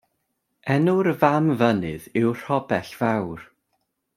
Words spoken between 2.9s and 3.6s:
Fawr.